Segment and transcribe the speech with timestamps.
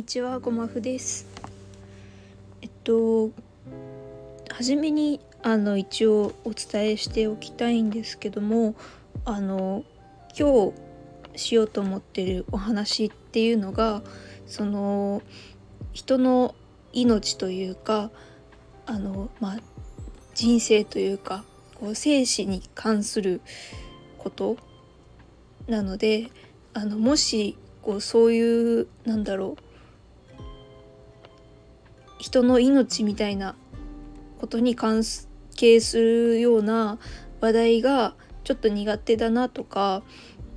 [0.00, 1.26] にちはごまふです。
[2.62, 3.32] えっと
[4.50, 8.74] 初めにあの一応お伝えしておきたいんですけども
[9.26, 9.84] あの
[10.34, 10.72] 今
[11.34, 14.02] 日しようと思ってるお話っていうのが
[14.46, 15.20] その
[15.92, 16.54] 人の
[16.94, 18.10] 命というか
[18.86, 19.58] あのまあ
[20.34, 21.44] 人生というか
[21.74, 23.42] こう生死に関する
[24.16, 24.56] こと
[25.68, 26.30] なので
[26.72, 29.69] あのもしこうそういうなんだろう
[32.20, 33.56] 人の命みたいな
[34.38, 35.02] ことに関
[35.56, 36.98] 係するような
[37.40, 40.02] 話題がちょっと苦手だなとか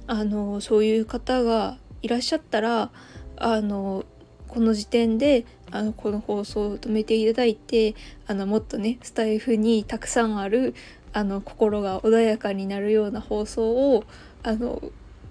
[0.05, 2.91] あのそういう方がいらっしゃったら
[3.37, 4.05] あの
[4.49, 7.95] この時点であのこの放送を止めていただいて
[8.27, 10.75] あのもっとねスタイフにたくさんある
[11.13, 14.03] あの心が穏やかになるような放送を
[14.43, 14.81] あの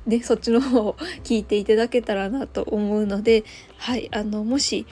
[0.06, 3.44] ね、そっちの方を聞いていただけたらなと思うので、
[3.78, 4.84] はい、あのもし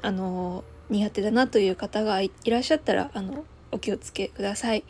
[0.00, 4.84] あの苦手だなという方がいらっしゃったらあのお気をつけください。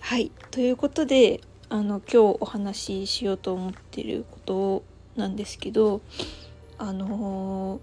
[0.00, 4.84] はいということであの今日お話ししようと思ってること
[5.16, 6.00] なんですけど
[6.78, 7.80] あの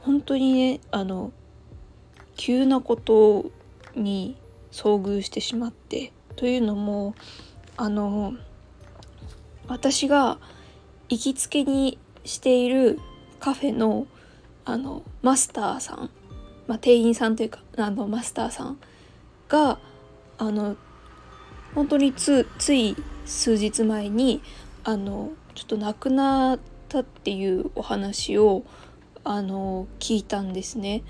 [0.00, 1.32] 本当にねあの
[2.36, 3.50] 急なこと
[3.94, 4.36] に
[4.72, 7.14] 遭遇してしまってというのも
[7.76, 8.34] あの
[9.68, 10.38] 私が
[11.08, 12.98] 行きつけにしている
[13.38, 14.06] カフェの
[14.68, 16.10] あのマスターさん、
[16.66, 18.78] まあ、店員さんというかあのマスターさん
[19.48, 19.78] が
[20.36, 20.76] あの
[21.74, 22.94] 本当につつい
[23.24, 24.42] 数日前に
[24.84, 26.58] あのちょっと亡くなっ
[26.90, 28.62] たっていうお話を
[29.24, 31.02] あの聞いたんですね。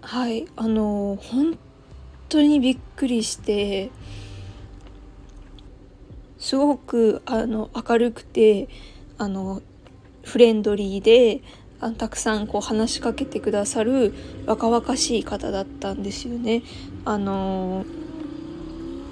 [0.00, 1.58] はいあの本
[2.28, 3.90] 当にびっくりして
[6.38, 8.68] すごくあの明るくて
[9.18, 9.60] あの
[10.22, 11.42] フレンドリーで
[11.80, 14.12] あのたくさんこう話しかけてくださる
[14.46, 16.62] 若々しい方だったんですよね。
[17.04, 17.84] あの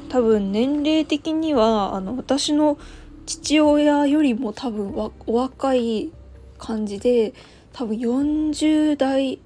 [0.09, 2.79] 多分年齢的にはあの私の
[3.27, 4.95] 父親よりも多分
[5.27, 6.11] お若い
[6.59, 7.35] 感じで
[7.73, 9.41] 多分40代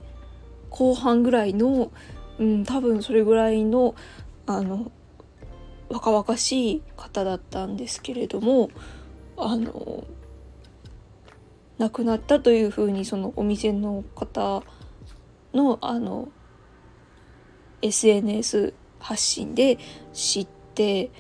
[0.69, 1.91] 後半ぐらいの、
[2.38, 3.94] うん、多分それぐらいの
[4.47, 4.91] あの
[5.88, 8.70] 若々しい方だったんですけれども
[9.36, 10.04] あの
[11.80, 14.62] 亡くなったというふうにそのお店の方
[15.54, 16.28] のあの
[17.80, 19.78] SNS 発信で
[20.12, 21.10] 知って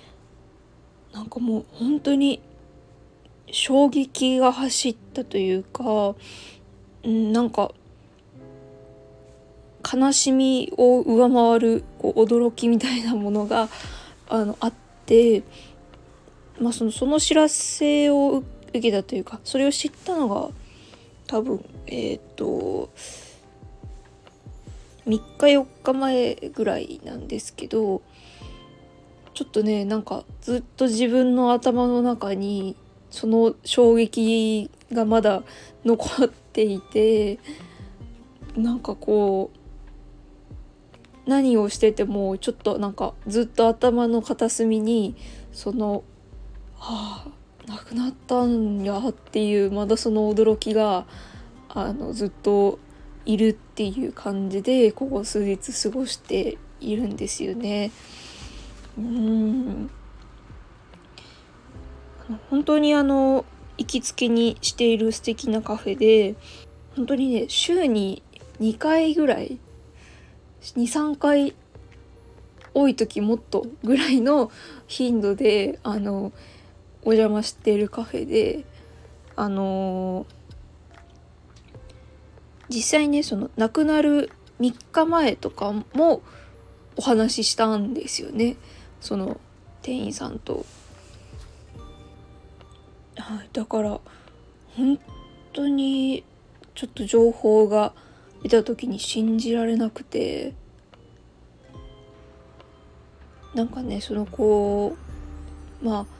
[1.14, 2.42] なんかもう本当に
[3.50, 6.14] 衝撃が走ったというか、
[7.02, 7.72] なんか
[9.90, 13.70] 悲しみを上回るこう驚きみたいなものが
[14.28, 14.72] あのあっ
[15.06, 15.42] て、
[16.60, 18.46] まあ、そのその知らせを受
[18.78, 20.50] けたというかそれを知ったのが
[21.26, 22.90] 多分えっ、ー、と
[25.06, 28.02] 3日4日前ぐらいなんですけど
[29.34, 32.76] ちょっとねなんかずっと自分の頭の中に
[33.10, 35.42] その衝撃がまだ
[35.84, 37.38] 残っていて
[38.56, 45.16] なんかこう何をしててもちょっとなんかずっと頭の片隅に
[45.52, 46.02] その
[46.76, 51.06] 「はあ亡くなったんや」っていうまだその驚きが
[51.68, 52.78] あのずっと
[53.26, 57.90] いるっていう感じでここ数日過ごしているんですよね。
[58.98, 59.90] うん
[62.48, 63.44] 本当にあの
[63.78, 66.36] 行きつけにしている素敵なカフェで
[66.96, 68.22] 本当にね週に
[68.60, 69.58] 2回ぐらい
[70.60, 71.54] 23回
[72.74, 74.50] 多い時もっとぐらいの
[74.86, 76.32] 頻度であの
[77.02, 78.64] お邪魔しているカフェで
[79.36, 80.26] あの
[82.68, 84.30] 実際ねその亡くなる
[84.60, 86.22] 3日前とかも
[86.96, 88.56] お話ししたんですよね。
[89.00, 89.40] その
[89.82, 90.66] 店員さんと。
[93.16, 94.00] はい、だから
[94.76, 94.98] 本
[95.52, 96.24] 当に
[96.74, 97.94] ちょっと情報が
[98.42, 100.54] 見た時に信じられなくて。
[103.54, 104.96] なんかねその子
[105.82, 106.19] まあ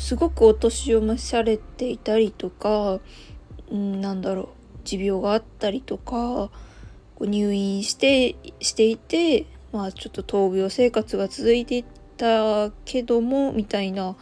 [0.00, 3.00] すごくお年を召されていたりとか、
[3.70, 4.48] うん、なんだろう
[4.82, 6.50] 持病があったりとか
[7.20, 11.84] 入院してしていてまあちょっと闘病生活が続いてい
[12.16, 14.16] たけどもみたいな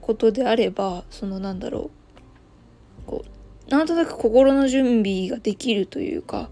[0.00, 1.92] ことであればそのなんだろ
[3.04, 6.50] うこうなんとなく心の準備ができるというか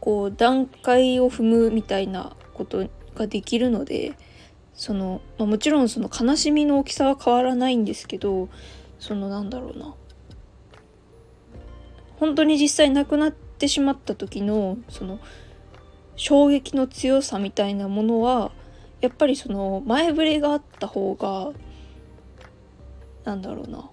[0.00, 4.14] こう段階を踏むみたいなことができるので
[4.80, 8.48] その、まあ、もちろんその悲しみの大きさは変わらないんですけど
[8.98, 9.94] そのなんだろうな。
[12.16, 15.20] 本当に実際亡くなってしまった時のその
[16.16, 18.52] 衝撃の強さみたいなものは
[19.02, 21.52] やっぱりその前触れがあった方が
[23.24, 23.90] なんだろうな。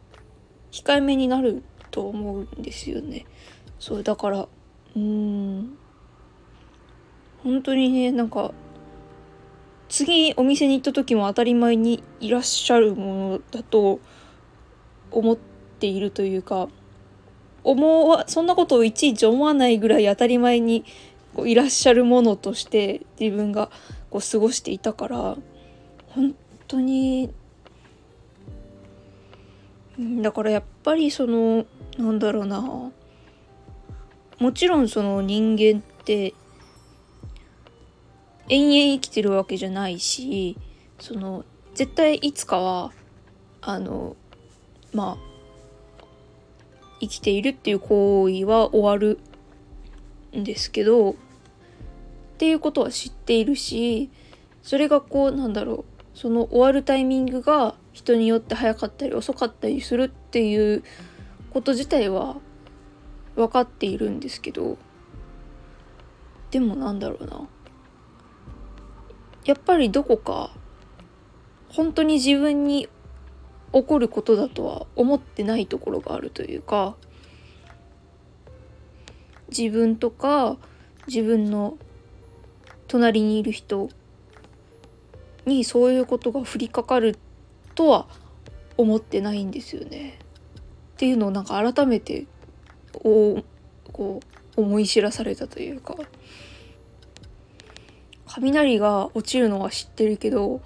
[0.71, 3.25] 控えめになると思うんですよね。
[3.77, 4.47] そうだから
[4.95, 5.77] うん。
[7.43, 8.53] 本当にねなんか
[9.89, 13.99] 次お店に行った時も当たり前にいらっしゃるものだと
[15.11, 15.37] 思っ
[15.79, 16.67] ているというか
[17.63, 20.85] 思わそんなことをいちいち思わないぐらい当たり前に
[21.33, 23.69] こういらっしゃるものとして自分が
[24.09, 25.37] こう過ごしていたから
[26.07, 26.35] 本
[26.67, 27.29] 当に
[30.21, 31.65] だからやっぱりその
[31.97, 32.91] なんだろうな。
[34.39, 36.35] もちろんその人間って
[38.49, 40.57] 延々生きてるわけじゃないし
[40.99, 42.91] その絶対いつかは
[43.61, 44.15] あの
[44.93, 45.27] まあ
[46.99, 49.19] 生きているっていう行為は終わる
[50.35, 51.15] んですけどっ
[52.37, 54.09] ていうことは知っているし
[54.63, 55.85] それがこうなんだろ
[56.15, 60.83] うその終わるタイミングが人によって早かったり遅かったりするっていう
[61.51, 62.37] こと自体は
[63.35, 64.77] 分かっているんですけど
[66.51, 67.47] でもなんだろうな。
[69.47, 70.51] やっぱりどこか
[71.69, 72.89] 本当に自分に
[73.71, 76.97] 起こることだとは思ってないところがあるというか
[79.49, 80.57] 自分とか
[81.07, 81.77] 自分の
[82.87, 83.89] 隣にいる人
[85.45, 87.17] にそういうことが降りかかる
[87.73, 88.07] とは
[88.75, 90.19] 思ってないんですよね。
[90.95, 92.25] っていうのをなんか改めて
[92.95, 93.41] お
[93.93, 94.19] こ
[94.57, 95.95] う思い知らされたというか
[98.39, 100.61] 雷が落ちるのは知ってるけど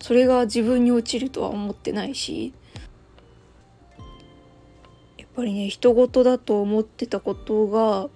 [0.00, 2.52] それが自分に落ちるとは思ってないし
[5.16, 8.08] やっぱりね人事だと思ってたことが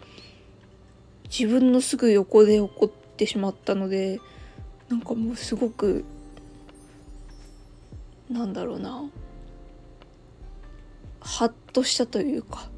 [1.25, 4.21] 自分のすぐ横で起こってしまったので
[4.89, 6.05] なんかもうすごく
[8.31, 9.05] なんだろうな
[11.21, 12.69] ハッとしたというか。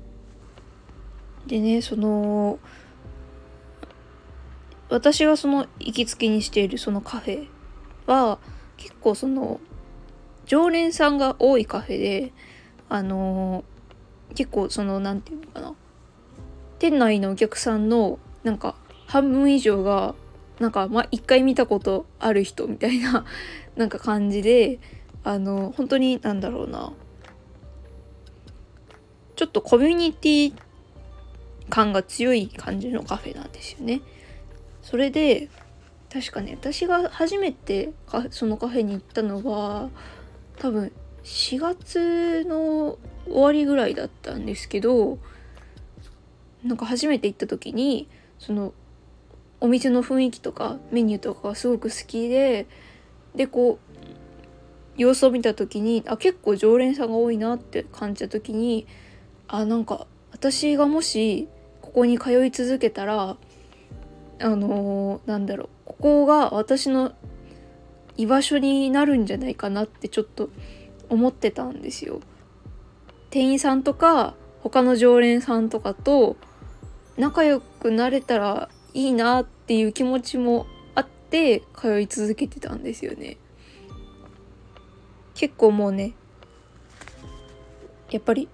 [1.47, 2.59] でねその
[4.90, 7.49] 私がその行きつけにしているそのカフェ
[8.06, 8.38] は
[8.76, 9.61] 結構その
[10.46, 12.32] 常連さんが多いカフェで
[12.88, 13.64] あの
[14.35, 15.75] 結構その何て言うのかな
[16.79, 18.76] 店内のお客さんのなんか
[19.06, 20.14] 半分以上が
[20.58, 23.25] なんかまあ一回見たことある人みたいな
[23.76, 24.79] なんか感じで
[25.23, 26.93] あの本当になんだろうな
[29.37, 30.55] ちょっとコミュニティ
[31.69, 34.00] 感が強い感じのカフェなんですよね。
[34.88, 35.50] それで
[36.11, 39.90] 確かね私が初めてかそのカフェに行ったのは
[40.58, 40.93] 多分
[41.25, 42.96] 4月の
[43.26, 45.19] 終わりぐらいだったんですけど
[46.64, 48.08] なんか初めて行った時に
[48.38, 48.73] その
[49.61, 52.67] お店の雰囲気とかメニューとかがすごく好きで
[53.34, 58.87] でこう様子を見た時にあ結構常連さんが多いなって感じた時に
[59.49, 61.46] あなんか私がもし
[61.82, 63.37] ここに通い続けたら
[64.40, 67.12] あのー、なんだろうここが私の
[68.17, 70.51] 居場所になるんじゃないかなってちょっと
[71.08, 72.20] 思ってたんですよ。
[73.31, 76.36] 店員さんとか他の常連さんとかと
[77.17, 83.36] 仲良くなれたらいいなっていう気持ちもあって通い続けてたんですよね。
[85.34, 86.15] 結構もうね
[88.10, 88.48] やっぱり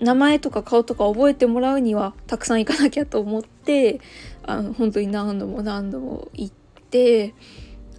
[0.00, 4.00] 名前とか顔とか覚えてもらうにはたくさん行かなきゃと思って
[4.44, 6.54] あの本当に何度も何度も行っ
[6.90, 7.34] て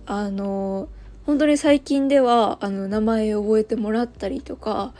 [0.06, 0.90] あの
[1.26, 4.94] 本当に最近ではあの名前を覚えてもらったりとか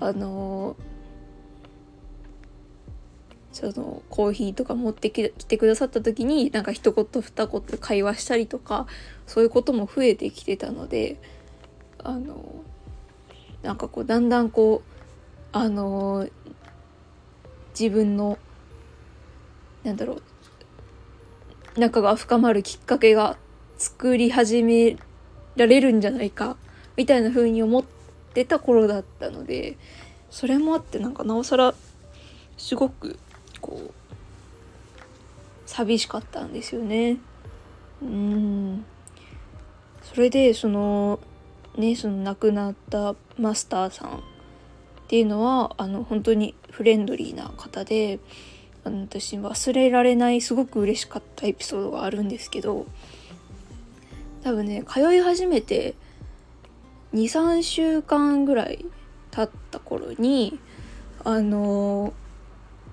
[0.00, 0.76] あの
[3.52, 8.86] そのコーヒーとか持ってきてくださった時になんか一言二言会話したりとか
[9.26, 11.18] そういうことも増えてきてたので
[12.04, 12.62] あの
[13.62, 14.96] なんかこうだんだんこう
[15.52, 16.28] あの
[17.78, 18.38] 自分の
[19.84, 20.22] なんだろう
[21.76, 23.36] 仲が深まるきっかけが
[23.78, 24.96] 作り始め
[25.56, 26.56] られるんじゃないか
[26.96, 27.84] みたいな風に思っ
[28.34, 29.76] てた頃だったので
[30.30, 31.74] それもあってなんかなおさら
[32.56, 33.18] すごく
[33.60, 33.92] こう
[35.66, 37.18] 寂しかったんですよね。
[38.02, 38.84] うん
[40.02, 41.18] それでその
[41.76, 44.20] ねその亡くなったマスターさんっ
[45.08, 48.18] ていうのはあの本当にフレンドリーな方で
[48.90, 52.86] 私忘れられないすごく嬉しかったエピソードがあるんですけど
[54.42, 55.94] 多分ね通い始めて
[57.14, 58.84] 23週間ぐらい
[59.30, 60.58] 経った頃に
[61.24, 62.12] あの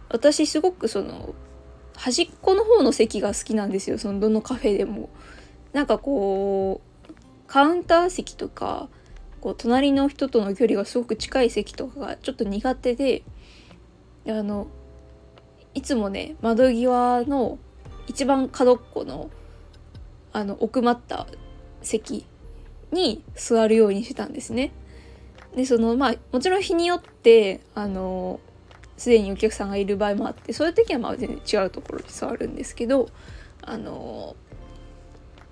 [0.10, 1.36] 私すごくその
[1.96, 5.10] 端っこの方の席が好きなんですよそのどのカフェでも。
[5.74, 7.14] なんかこう
[7.48, 8.90] カウンター席とか
[9.42, 13.24] こう隣の人との距離がすごく近い席とかがちょっと苦手で
[14.28, 14.68] あの
[15.74, 17.58] いつもね窓際の
[18.08, 19.30] 一番角っこの
[20.32, 21.28] あの奥まった
[21.82, 22.26] 席
[22.92, 24.72] に座るようにしてたんですね。
[25.56, 28.40] でそのまあもちろん日によってあの
[28.98, 33.10] すでにお客さんがいる場合もあってそういう時はまあ全然違うところに座るんですけど
[33.62, 34.36] あの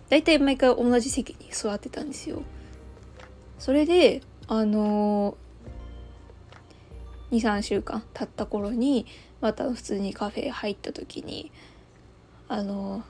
[0.10, 2.42] 大体毎回同じ席に座ってたんですよ。
[3.60, 5.38] それであの
[7.32, 9.06] 23週間経った頃に
[9.42, 11.52] また普通にカフェ入った時に
[12.48, 13.04] あの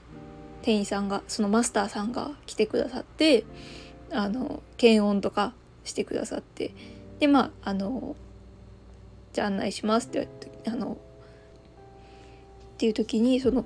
[0.62, 3.44] 店員さんがそのマスターさんが来てくださって
[4.10, 6.74] あの検温とかしてくださって
[7.18, 8.16] でまああの
[9.32, 10.96] じゃあ案内しますって言われてあのっ
[12.78, 13.64] ていう時にその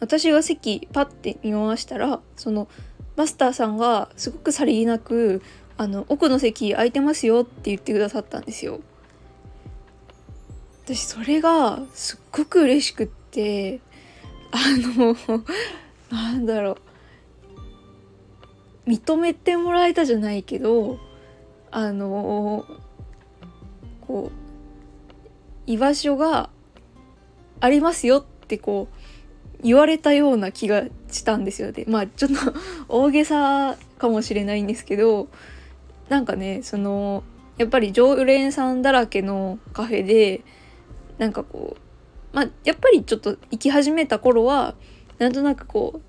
[0.00, 2.68] 私が席パッて見回したらその
[3.16, 5.42] マスターさんがすごくさりげなく
[5.78, 8.80] 「あの奥の席空いてますよ」って言ってくださったんですよ。
[10.86, 13.80] 私それがすっごく嬉しくって
[14.52, 14.58] あ
[14.96, 15.16] の
[16.16, 16.78] なんだろ
[18.86, 21.00] う認めてもらえたじゃないけど
[21.72, 22.64] あの
[24.06, 24.32] こう
[25.66, 26.50] 居場所が
[27.58, 31.84] ありますよってこう言われたような気がしたんですよね。
[31.88, 32.36] まあちょっと
[32.88, 35.26] 大げさかもしれないんですけど
[36.08, 37.24] なんかねその
[37.58, 40.42] やっぱり常連さんだらけのカフェで
[41.18, 41.76] なんかこ
[42.32, 44.74] うまあやっぱりちょっと行き始めた頃は
[45.18, 46.00] なんとなくこう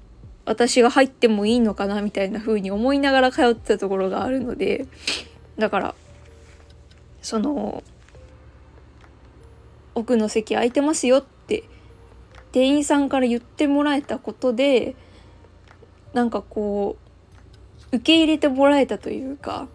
[0.45, 4.87] 私が入ってもいいのかなみたいな風に思いながら通ってたところがあるので
[5.57, 5.95] だから
[7.21, 7.83] その
[9.95, 11.63] 奥の席空いてますよって
[12.51, 14.95] 店員さんから言ってもらえたことで
[16.13, 16.97] なんかこ
[17.91, 19.67] う受け入れてもらえたというか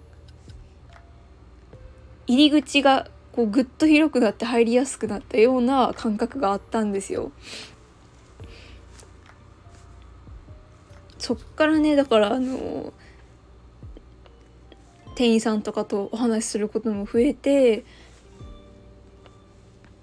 [2.26, 7.32] 入り口がこうぐっと広くなって入りやすくなったような感覚があったんですよ。
[11.18, 12.92] そっからねだからあの
[15.14, 17.84] 店員さんとかとお話しすることも増えて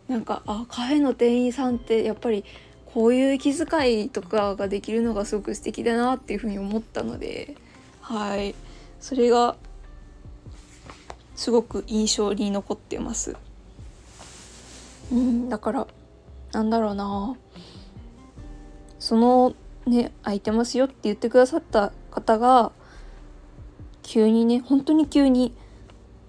[0.07, 2.45] なんかあカフェの店員さんってやっぱり
[2.85, 7.55] こういう気遣いとかができるのがすごく素敵だなっていうふうに思ったので
[8.01, 8.55] はい
[8.99, 9.57] それが
[11.39, 13.37] すごく印象に残ってます。
[15.09, 15.87] うんだから
[16.51, 17.37] なんだろうな
[18.99, 19.53] その
[19.87, 22.73] ね空いてますよって言ってくださった方が
[24.03, 25.55] 急にね本当に急に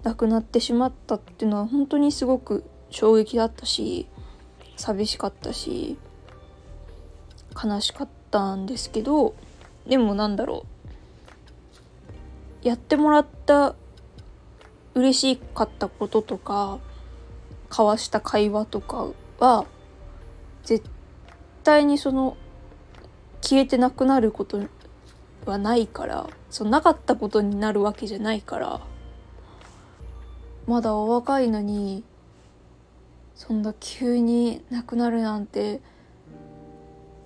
[0.03, 4.07] 亡くなってしまったっていうのは本当にすごく衝撃だったし
[4.77, 5.97] 寂しかったし
[7.61, 9.35] 悲しかったんですけど
[9.85, 10.65] でもなんだろ
[12.63, 13.75] うやってもらった
[14.93, 16.79] 嬉しかったこととか
[17.69, 19.07] 交わした会話とか
[19.39, 19.65] は
[20.63, 20.85] 絶
[21.63, 22.37] 対にその
[23.41, 24.61] 消えてなくなること
[25.45, 28.81] はないからそのなかったことになるわけじゃないから
[30.67, 32.03] まだお若いのに
[33.35, 35.81] そんな急に亡くなるなんて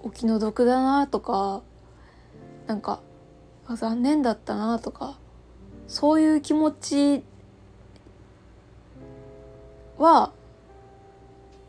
[0.04, 1.62] お気の毒だなとか
[2.68, 3.02] なんか
[3.68, 5.18] 残念だったなとか
[5.88, 7.24] そういう気持ち
[9.98, 10.32] は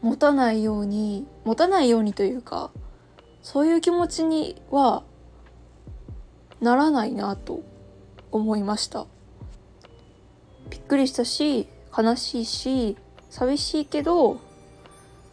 [0.03, 2.71] 持たないように持たないようにというか
[3.43, 5.03] そういう気持ちには
[6.61, 7.63] ならないなと
[8.33, 9.07] 思いました。
[10.71, 12.97] びっくりしたし悲しいし
[13.31, 14.41] 寂しいけど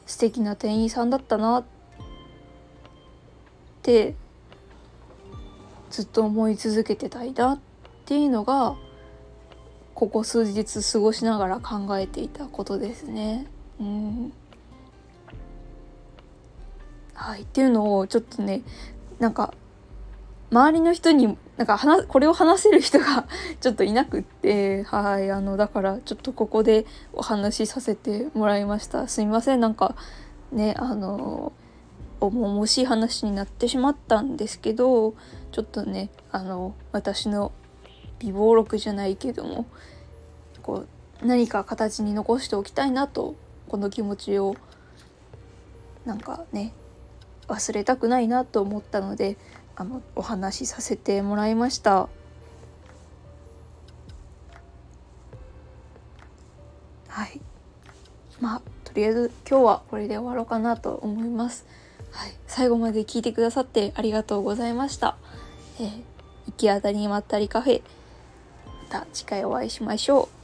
[0.06, 1.64] 素敵な店員さんだったなっ
[3.82, 4.16] て
[5.90, 7.60] ずっと思い続けてたいなっ
[8.06, 8.76] ていうのが
[9.96, 13.48] ここ数日過ごしながら考えていたことですね。
[13.80, 14.34] うん。
[17.14, 18.64] はい、っていうのをちょっとね
[19.20, 19.54] なんか
[20.52, 23.28] 周りの人になんか話これを話せる人が
[23.62, 25.32] ちょっといなくってはい。
[25.32, 29.08] あのだからちょっとここでお話しさせてもらいました。
[29.08, 29.60] すみません。
[29.60, 29.96] なんか
[30.52, 31.54] ねあの
[32.20, 35.14] 重々しい話になってしまったんですけど
[35.52, 37.52] ちょっとねあの私の
[38.28, 39.66] 備忘録じゃないけども
[40.62, 40.86] こ
[41.22, 43.36] う何か形に残しておきたいなと
[43.68, 44.56] この気持ちを
[46.06, 46.74] なんかね
[47.48, 49.38] 忘れたくないなと思ったので
[49.76, 52.08] あのお話しさせてもらいました。
[57.08, 57.42] はい
[58.40, 61.66] まあとりあえず今日はこれで終わろうかなと思います。
[62.12, 65.18] はい、最後まで聞いてくださってありがとうございました。
[65.80, 66.04] えー、
[66.48, 67.82] 行き当たりまったりカフェ
[68.94, 70.43] た次回お会いしましょう。